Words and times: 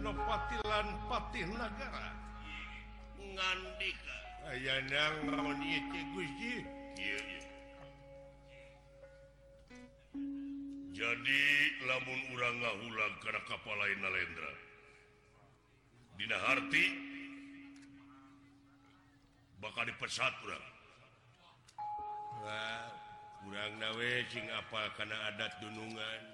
nopatilan 0.00 0.86
patih 1.10 1.44
negara 1.52 2.12
jadi 10.94 11.44
lamun 11.84 12.18
u 12.24 12.34
hulang 12.38 13.14
karena 13.20 13.40
kapal 13.44 13.76
lain 13.76 14.00
Lendra 14.00 14.54
tidakhati 16.16 16.84
bakal 19.60 19.84
di 19.84 19.94
pesaat 20.00 20.32
kurang 20.40 20.66
kurang 23.44 23.72
apa 23.84 24.80
karena 24.96 25.16
adat 25.34 25.52
gunungan 25.60 26.00
yang 26.24 26.33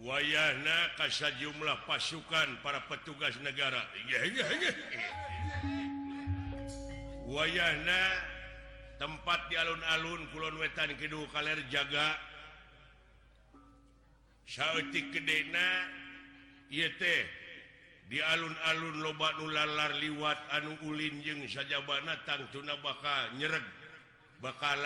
wayana 0.00 0.96
kas 0.96 1.20
jumlah 1.36 1.76
pasukan 1.84 2.48
para 2.64 2.80
petugas 2.88 3.36
negara 3.44 3.84
way 7.28 7.56
tempat 9.00 9.40
di 9.50 9.56
alun-alun 9.58 10.22
Kulon 10.30 10.56
wetan 10.62 10.94
Kiung 10.96 11.28
kaller 11.32 11.60
jaga 11.68 12.14
di 18.12 18.18
alun-alun 18.20 18.96
lobak 19.00 19.40
nulanlar 19.40 19.96
liwat 19.96 20.38
anu 20.56 20.76
linnjeng 20.92 21.44
saja 21.48 21.80
tun 22.52 22.68
bakal 22.84 23.22
nyereg 23.36 23.64
bakal 24.44 24.76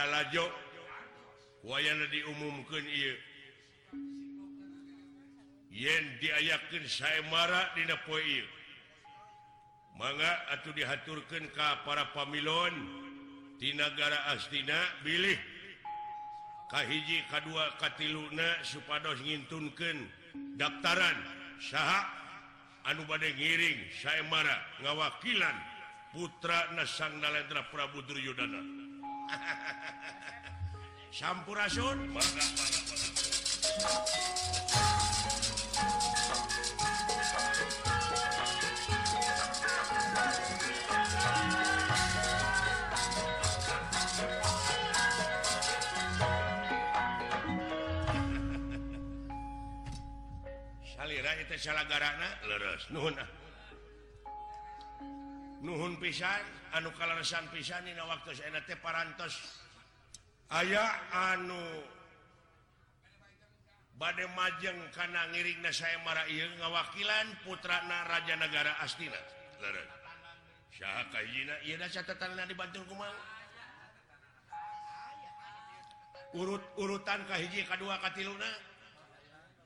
wayana 1.66 2.06
diumumkan 2.12 2.84
diyakin 6.20 6.84
saya 6.88 7.20
Mar 7.28 7.52
dipo 7.76 8.16
man 10.00 10.16
atau 10.52 10.72
dihaturkankah 10.72 11.84
para 11.84 12.08
Pamilon 12.16 12.72
Tigara 13.60 14.24
Astina 14.32 14.76
Billyih 15.04 15.36
Kahiji 16.72 17.20
K2 17.28 17.56
Kat 17.80 17.96
Luna 18.08 18.56
Supados 18.64 19.20
ngntunkan 19.24 19.96
daftaran 20.60 21.16
Syha 21.60 22.04
Anubadenng 22.88 23.36
ngiring 23.36 23.80
saya 24.00 24.24
Mar 24.32 24.48
ngawakilan 24.84 25.56
Putra 26.12 26.72
Nasang 26.76 27.20
Naledra 27.20 27.64
Prabudur 27.68 28.16
Yudana 28.16 28.60
hasampurason 31.16 32.00
salah 51.60 51.84
nuhun 55.64 55.92
pisan 55.96 56.44
anu 56.76 56.92
kalausan 56.94 57.48
pisan 57.48 57.88
waktu 57.96 58.36
aya 60.52 60.84
anu 61.34 61.58
bad 63.96 64.20
majeng 64.36 64.76
karena 64.92 65.24
ngiringna 65.32 65.72
saya 65.72 65.96
ma 66.04 66.12
ngawakilan 66.28 67.26
putrana 67.42 68.04
raja-negara 68.04 68.76
Astina 68.84 69.16
urut-urutankah 76.36 77.38
hiji 77.48 77.64
ka 77.64 77.80
keduakati 77.80 78.28
Luna 78.28 78.50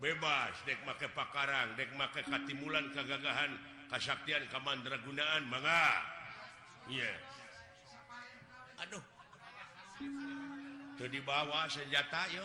bebas 0.00 0.54
Dek 0.66 0.80
make 0.86 1.06
pakaran 1.12 1.74
Dek 1.78 1.90
maka 1.94 2.22
katimulan 2.24 2.88
kegagahan 2.94 3.54
Kasaktian 3.90 4.42
Kamandragunaan 4.50 5.46
Bang 5.52 5.66
aduh 8.74 9.04
tuh 10.98 11.08
di 11.08 11.22
bawah 11.22 11.64
senjataayo 11.70 12.42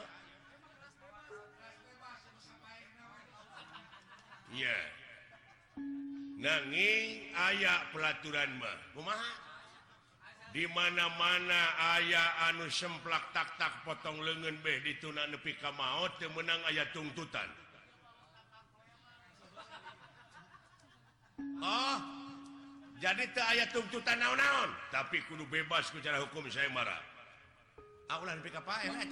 nanging 6.40 7.34
ayat 7.36 7.92
pelaaturanku 7.92 8.70
di 10.50 10.66
mana-mana 10.74 11.62
aya 11.98 12.26
anu 12.50 12.66
semplak 12.74 13.22
taktak 13.38 13.70
potong 13.86 14.18
lenganh 14.18 14.58
dit 14.82 14.98
tunpika 14.98 15.70
maut 15.78 16.10
menang 16.34 16.58
aya 16.74 16.82
tuntutan 16.90 17.46
oh, 21.62 21.98
jadi 22.98 23.30
aya 23.54 23.66
tuntutan 23.70 24.18
na-naun 24.18 24.74
tapi 24.90 25.22
ku 25.30 25.38
bebas 25.46 25.94
secara 25.94 26.18
hukum 26.26 26.42
saya 26.50 26.66
marah 26.74 26.98
hmm. 28.10 29.06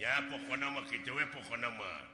ya 0.00 0.16
pohonwe 0.32 1.24
pohon 1.28 1.60
nama 1.60 2.13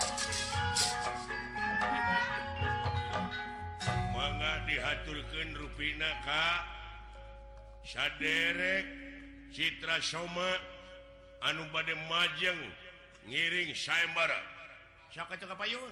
turken 5.07 5.49
ruinaaka 5.57 6.45
sadek 7.85 8.85
Citra 9.53 9.99
soma 10.01 10.51
An 11.41 11.57
badde 11.73 11.93
majeng 12.09 12.61
ngiring 13.27 13.73
saembar 13.75 14.29
ca-caka 15.11 15.55
payun 15.59 15.91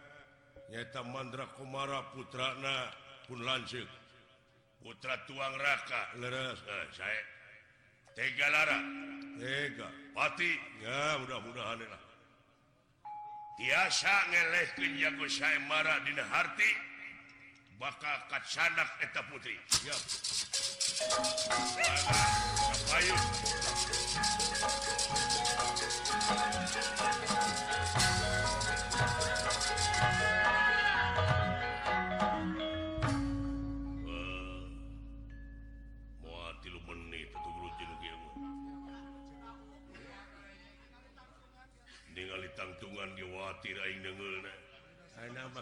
mandra 1.03 1.47
kemara 1.57 2.01
putrana 2.13 2.91
pun 3.27 3.43
lanjut 3.45 3.87
putra 4.83 5.15
tuangnerka 5.27 6.09
le 6.19 6.27
eh, 6.29 7.23
Te 8.15 8.23
Lara 8.51 8.77
Pat 10.15 10.35
ya 10.83 11.17
mudah-mudahan 11.19 11.79
biasa 13.59 14.11
nge 14.31 14.87
yanggo 14.99 15.25
dihati 15.27 16.71
bakal 17.79 18.17
Kataketa 18.29 19.21
putri 19.31 19.55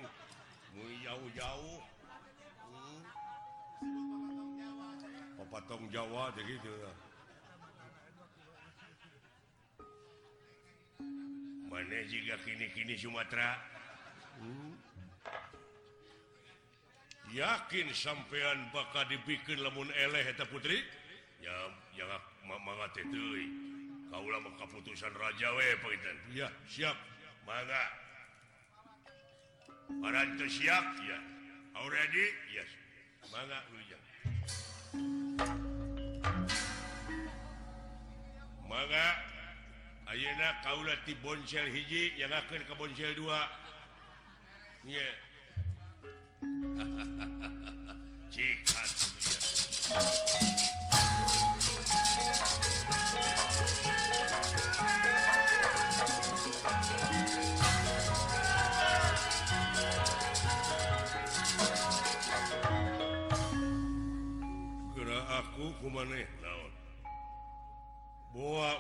peongng 5.46 5.90
Jawa 5.94 6.34
man 11.76 11.86
kini-kini 12.46 12.96
Sumatera 12.96 13.60
yakin 17.36 17.88
sampeyan 17.92 18.72
bakal 18.72 19.04
dibikin 19.12 19.60
namunmun 19.60 19.92
eleta 20.00 20.48
putri 20.48 20.80
itu 21.42 23.26
Kalah 24.16 24.40
makaputusan 24.48 25.12
Rajaweya 25.12 26.48
siap 26.64 26.96
Hai 27.46 27.62
para 30.02 30.26
siap 30.50 30.82
ya 31.06 31.14
ready 31.78 32.26
yes 32.50 32.66
Hai 33.22 33.46
man 38.66 38.90
Ayeak 40.10 40.66
kaubonsel 40.66 41.70
hiji 41.70 42.18
yang 42.18 42.34
akan 42.34 42.66
kebunsel2 42.66 43.30
ha 43.30 43.46
ci 48.34 48.58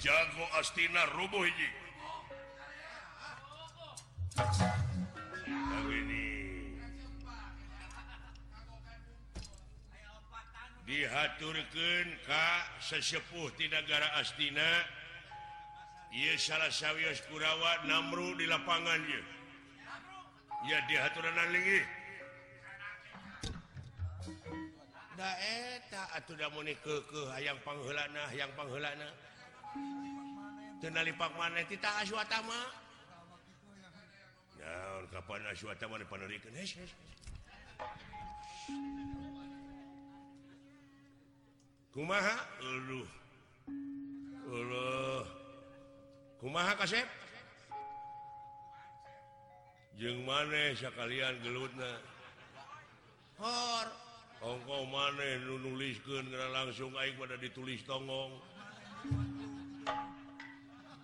jago 0.00 0.44
astina 0.60 1.08
ruboh 1.16 1.46
diaturken 10.84 12.06
Kak 12.28 12.64
sesepuh 12.84 13.48
Ti 13.56 13.64
negara 13.72 14.12
astina 14.20 14.68
Yes 16.12 16.44
salah 16.46 16.68
sawwi 16.68 17.08
kurawa 17.32 17.88
Namru 17.88 18.36
di 18.36 18.44
lapangannya 18.44 19.32
ya 20.64 20.80
diturananeta 20.88 21.76
ke 26.80 27.20
ayam 27.36 27.60
panhollanah 27.60 28.28
yang 28.32 28.48
penghollanana 28.56 29.12
Hai 29.74 30.14
Tenali 30.78 31.10
Pak 31.18 31.32
man 31.34 31.52
kita 31.66 31.88
Aswatama 32.02 32.58
kepada 35.10 35.50
Hai 35.50 35.58
kumaha 41.94 42.34
kumaha 46.40 46.72
kasep 46.78 47.06
Hai 47.10 47.14
jeng 49.98 50.22
man 50.24 50.50
saya 50.78 50.90
kalian 50.94 51.34
gelutnya 51.44 51.92
horko 53.42 54.78
man 54.88 55.18
nulis 55.44 55.98
langsung 56.54 56.94
na 56.94 57.04
pada 57.18 57.34
ditulis 57.38 57.80
togong 57.86 58.32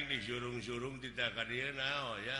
dis 0.08 0.24
surrung-surung 0.28 1.00
tidak 1.00 1.30
ya? 2.28 2.40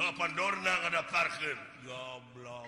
Pandor 0.00 0.56
ada 0.64 1.04
parkir 1.12 1.52
goblo 1.84 2.64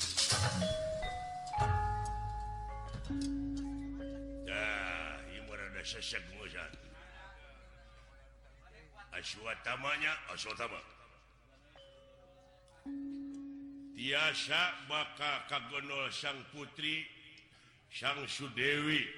Hai 0.41 1.61
ya 4.49 4.61
Imurada 5.37 5.81
sesza 5.85 6.17
Hai 8.65 9.21
aswa 9.21 9.53
tamanya 9.61 10.13
as 10.33 10.41
Hai 10.49 10.81
tiasa 13.93 14.61
maka 14.89 15.45
kagonool 15.45 16.09
sang 16.09 16.41
putri 16.49 17.05
Syangsu 17.93 18.49
Dewi 18.57 18.97
Hai 18.97 19.13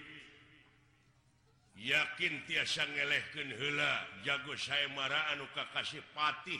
yakin 1.88 2.44
tiasa 2.52 2.84
ngelehkunhuila 2.84 3.92
jago 4.28 4.60
sayamaraanuka 4.60 5.72
kasih 5.72 6.04
Patih 6.12 6.60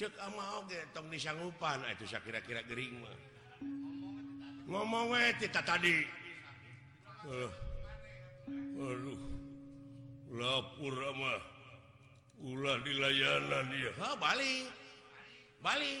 ang 0.00 0.32
ah, 0.32 0.64
yanggupan 1.12 1.78
ah, 1.84 1.92
itu 1.92 2.08
saya 2.08 2.24
kira-kira 2.24 2.64
Geringmah 2.64 3.12
ngomong 4.64 5.12
kita 5.36 5.60
eh, 5.60 5.64
tadiuh 5.68 6.08
eh, 8.80 8.98
lapur 10.32 10.94
ramah 10.96 11.36
ah, 11.36 11.40
pulah 12.40 12.80
dilayanan 12.80 13.66
ya 13.76 13.92
oh, 14.00 14.16
Bali 14.16 14.72
Bali 15.60 16.00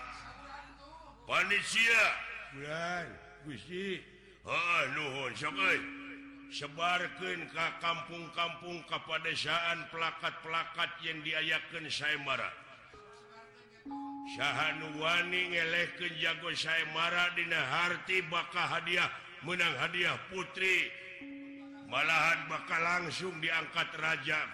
sebarkan 6.51 7.39
ke 7.55 7.65
kampung-kampung 7.79 8.77
kepada 8.89 9.29
seaan 9.37 9.87
plakat-pelakat 9.91 10.91
yang 11.07 11.19
diayakan 11.23 11.83
sayamara 11.87 12.51
Syhan 14.35 14.79
Waleh 15.01 15.87
ke 15.97 16.07
jago 16.21 16.51
sayadinahati 16.53 18.21
bakal 18.29 18.67
hadiah 18.69 19.09
menang 19.41 19.73
hadiah 19.81 20.15
putri 20.29 20.87
malahan 21.89 22.39
bakal 22.51 22.77
langsung 22.79 23.33
diangkat 23.41 23.87
ja 24.27 24.45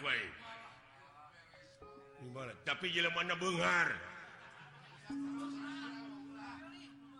tapi 2.63 2.89
je 2.93 3.03
mana 3.13 3.35
Bengar 3.37 3.91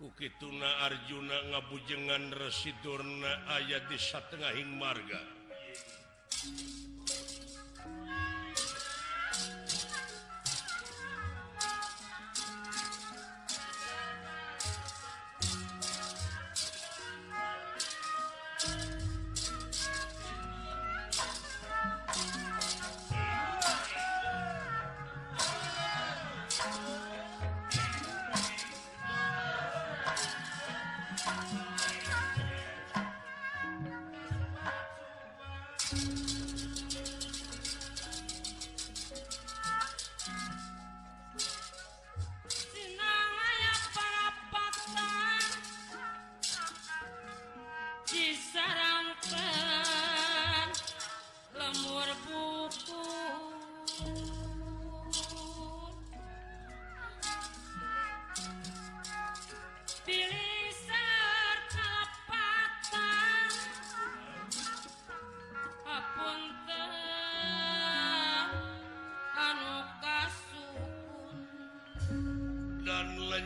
ku 0.00 0.08
kituna 0.16 0.80
Arjuna 0.88 1.36
ngabujengan 1.52 2.32
resituna 2.32 3.44
ayat 3.52 3.84
di 3.92 4.00
Satengah 4.00 4.48
hingga 4.56 4.80
Marga 4.80 5.20
Hai 5.20 6.89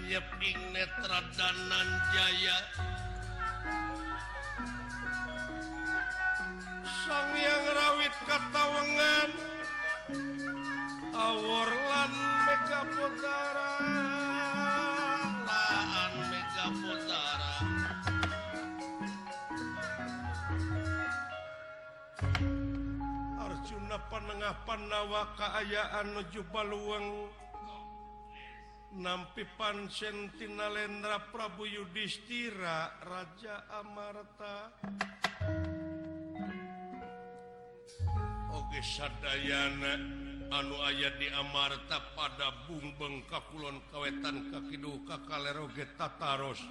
netra 0.04 1.18
danan 1.32 1.88
Jaya 2.12 2.58
sang 7.08 7.32
yang 7.40 7.64
rawit 7.72 8.14
katawangan 8.28 9.30
aworlan 11.16 12.12
mega 12.44 12.80
putara 12.92 13.70
laan 15.48 16.12
mega 16.28 16.66
putara 16.84 17.28
Arjuna 23.40 23.96
panengah 24.12 24.54
panawa 24.68 25.32
kaayaan 25.40 26.12
nuju 26.16 26.40
baluang 26.52 27.32
mpipan 29.12 29.92
Sentina 29.92 30.72
Lendra 30.72 31.20
Prabu 31.28 31.68
Yuudiistira 31.68 33.04
Raja 33.04 33.60
Amarta 33.68 34.54
Oke 38.48 38.80
Sayana 38.80 40.00
anu 40.56 40.76
ayah 40.88 41.12
di 41.20 41.28
Amarta 41.36 42.00
pada 42.16 42.64
bubeng 42.64 43.28
Kauloon 43.28 43.76
Kawetan 43.92 44.48
Kakiuka 44.48 45.20
kaleroge 45.28 45.84
Taros 46.00 46.64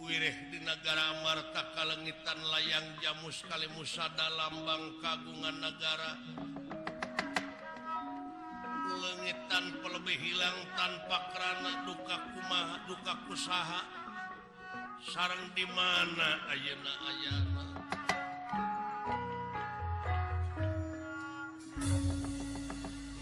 wirih 0.00 0.32
di 0.48 0.58
negara 0.64 1.12
Amarta 1.20 1.76
kalengitanlayanang 1.76 2.96
jamu 3.04 3.28
Kali 3.28 3.68
Musada 3.76 4.32
lambang 4.32 4.96
kagungan 5.04 5.56
negara 5.60 6.10
leitan 9.20 9.30
dan 9.48 9.79
hilang 10.08 10.56
tanpa 10.72 11.18
karena 11.36 11.70
dukaku 11.84 12.38
ma 12.48 12.80
duka 12.88 13.12
usaha 13.28 13.80
sarang 15.12 15.44
dimana 15.52 16.30
ayeakaya 16.56 17.36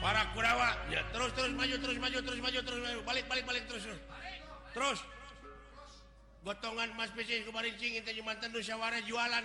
para 0.00 0.24
kurawa 0.34 0.74
ya 0.88 1.04
terus 1.12 1.30
terus 1.36 1.52
maju 1.54 1.76
terus 1.76 1.98
maju 2.00 2.22
terus 2.24 2.40
maju 2.40 2.58
terus 2.64 3.04
balikbalikbalik 3.04 3.64
terus 3.68 3.84
terustongan 4.72 6.88
Masman 6.96 7.52
jualan 9.04 9.44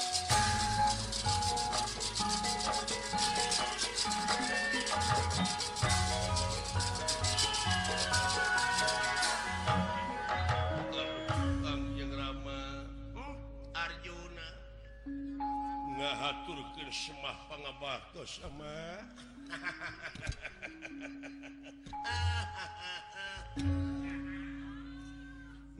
sama 17.01 17.33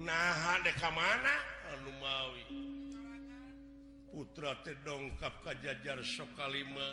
nah 0.02 0.58
de 0.66 0.72
manawi 0.82 2.46
putra 4.10 4.58
Tedongkap 4.66 5.30
kajajar 5.46 6.02
sokalima 6.02 6.90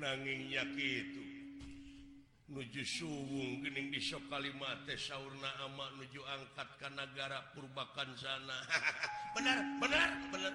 naing 0.00 0.48
itu 0.48 1.24
nuju 2.48 2.80
suung 2.88 3.60
di 3.68 4.00
sokali 4.00 4.48
sauna 4.96 5.50
ama 5.60 5.92
nuju 6.00 6.24
angkat 6.24 6.68
ke 6.80 6.88
negara 6.96 7.52
purbakan 7.52 8.16
sana 8.16 8.64
hahaha 8.64 9.40
ner 9.44 9.58
bebenar 9.80 10.10
bener 10.32 10.54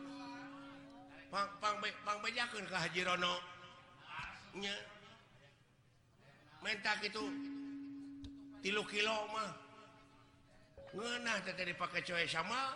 Haji 1.31 3.01
mentak 6.61 6.99
itu 7.01 7.23
tilu 8.61 8.83
kilo 8.85 9.17
terjadipak 11.41 12.03
coy 12.03 12.23
sama 12.27 12.75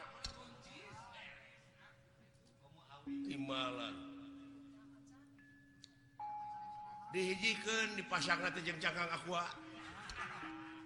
dihijikan 7.11 7.87
di 7.99 8.03
pasarjangngkag 8.07 9.09
Aqua 9.13 9.45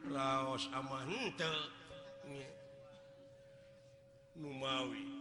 Laos 0.09 0.65
Numawi 4.39 5.18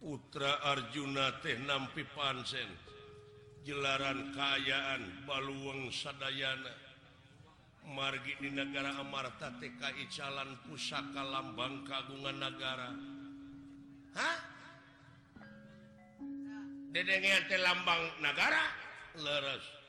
Utra 0.00 0.62
Arjuna 0.62 1.42
teh 1.42 1.58
nampi 1.66 2.06
pansen 2.14 2.70
jelaran 3.66 4.30
Kaayaan 4.30 5.26
Baluweg 5.26 5.90
Sadayana 5.90 6.70
margit 7.82 8.38
di 8.38 8.46
negara 8.54 8.94
Amarta 8.94 9.50
TKI 9.58 10.06
callan 10.06 10.54
pusaka 10.70 11.18
lambang 11.26 11.82
kagungan 11.82 12.38
negara 12.38 12.94
De 16.94 17.58
lambang 17.58 18.02
negara 18.22 18.62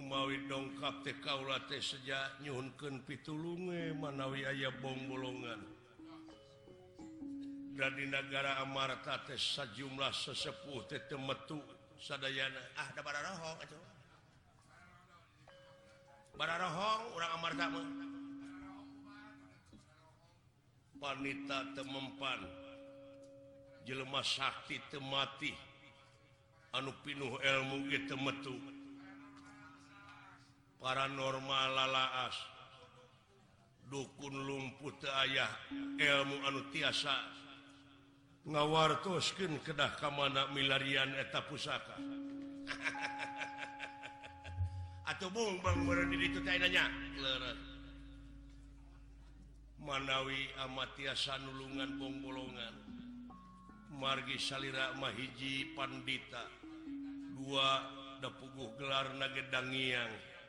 wi 0.00 0.38
dongkapkaula 0.48 1.60
sejak 1.68 2.40
nyunkan 2.40 3.04
pitulunge 3.04 3.92
manawiayah 4.00 4.72
bonmbolongan 4.80 5.60
di 7.76 8.06
negara 8.08 8.56
Amaratates 8.64 9.42
sa 9.58 9.68
jumlah 9.76 10.08
sesepuh 10.16 10.86
metuana 11.20 12.62
wanita 21.02 21.56
temempat 21.76 22.40
jelemah 23.84 24.24
Sakti 24.24 24.78
temati 24.88 25.50
anu 26.72 26.94
pinuh 27.04 27.34
ilmu 27.44 27.92
Paranormal 30.82 31.78
lalaas 31.78 32.34
dukun 33.86 34.34
lumpput 34.34 34.98
ayah 35.22 35.46
ilmu 35.94 36.42
anuasa 36.42 37.14
ngawartu 38.42 39.14
skin 39.22 39.62
kedah 39.62 39.94
ke 39.94 40.10
mana 40.10 40.50
milarian 40.50 41.14
Eteta 41.14 41.46
pusaka 41.46 41.94
ataumbang 45.14 45.86
manawi 49.86 50.40
amaasa 50.66 51.38
nulungan 51.46 51.94
pegulungan 51.94 52.74
margi 54.02 54.34
Salira 54.34 54.90
mahiji 54.98 55.78
Pandita 55.78 56.42
dua 57.38 57.86
depuguh 58.18 58.74
gelar 58.82 59.14
nagedangang 59.22 60.10
kita 60.10 60.31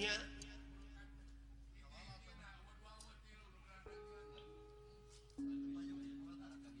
Hai 0.00 0.08
Hai 0.08 0.16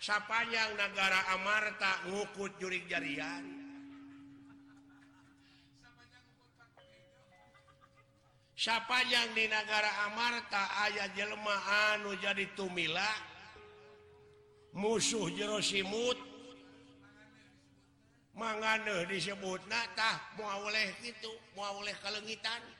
Si 0.00 0.08
yang 0.48 0.72
negara 0.80 1.20
Amarta 1.36 2.08
ngukut 2.08 2.56
jurik 2.56 2.88
jarian 2.88 3.44
Siapa 8.56 9.04
yang 9.12 9.28
di 9.36 9.44
negara 9.44 10.08
Amarta 10.08 10.88
ayat 10.88 11.12
jeleahanu 11.16 12.16
jadi 12.16 12.48
tumila 12.56 13.08
musuh 14.76 15.28
jero 15.36 15.60
simut 15.64 16.16
manganeh 18.36 19.04
disebut 19.08 19.64
natah 19.68 20.16
mau 20.40 20.64
oleh 20.68 20.92
itu 21.04 21.28
mau 21.56 21.76
oleh 21.80 21.92
keengitannya 22.04 22.79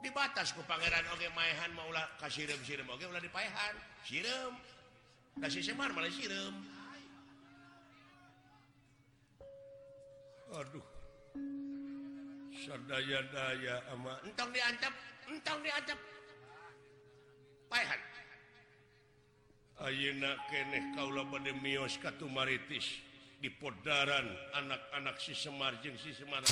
dibatas 0.00 0.56
ke 0.56 0.60
Pangeran 0.64 1.04
Oke 1.12 1.28
okay, 1.28 1.30
Maehan 1.36 1.70
maulah 1.76 2.04
kasih 2.20 2.48
sirum 2.64 2.88
Oke 2.88 3.04
okay, 3.04 3.12
ulah 3.12 3.22
dipaehan 3.22 3.74
sirum 4.04 4.52
kasih 5.44 5.60
semar 5.60 5.92
malah 5.92 6.08
sirum 6.08 6.54
aduh 10.56 10.84
sadaya 12.64 13.20
daya 13.28 13.76
ama 13.92 14.16
entong 14.24 14.50
diancap 14.56 14.90
entang 15.30 15.60
diancap 15.62 15.98
paehan 17.70 18.00
ayeuna 19.86 20.32
keneh 20.50 20.82
kaula 20.96 21.22
bade 21.28 21.52
mios 21.62 21.94
ka 22.02 22.08
Tumaritis 22.16 22.98
di 23.40 23.48
podaran 23.48 24.28
anak-anak 24.52 25.16
si 25.16 25.32
Semar 25.32 25.72
jeung 25.80 25.96
si 25.96 26.12
Semar 26.12 26.44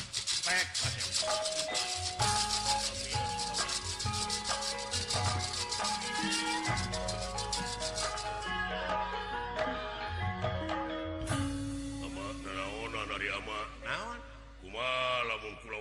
pek 0.46 0.66